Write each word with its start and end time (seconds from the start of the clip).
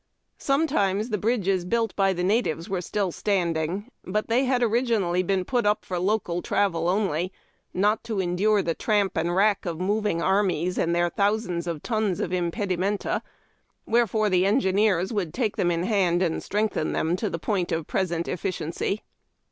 Sometimes 0.39 1.11
the 1.11 1.19
bridges 1.19 1.63
built 1.63 1.95
by 1.95 2.11
the 2.11 2.23
natives 2.23 2.67
were 2.67 2.81
still 2.81 3.11
standing, 3.11 3.91
but 4.03 4.29
they 4.29 4.45
had 4.45 4.63
originally 4.63 5.21
been 5.21 5.45
put 5.45 5.63
up 5.63 5.85
for 5.85 5.99
local 5.99 6.41
travel 6.41 6.89
only, 6.89 7.31
not 7.71 8.03
to 8.05 8.19
endure 8.19 8.63
the 8.63 8.73
tramp 8.73 9.15
and 9.15 9.35
rack 9.35 9.63
of 9.67 9.79
moving 9.79 10.19
armies 10.19 10.79
and 10.79 10.95
their 10.95 11.11
thousands 11.11 11.67
of 11.67 11.83
tons 11.83 12.19
of 12.19 12.31
imped, 12.33 12.71
imenta; 12.75 13.21
wherefore 13.85 14.27
the 14.31 14.43
engineers 14.43 15.13
would 15.13 15.35
take 15.35 15.55
them 15.55 15.69
in 15.69 15.83
hand 15.83 16.23
and 16.23 16.41
strengthen 16.41 16.93
them 16.93 17.15
to 17.15 17.29
the 17.29 17.37
point 17.37 17.71
of 17.71 17.85
present 17.85 18.27
efficiency. 18.27 19.03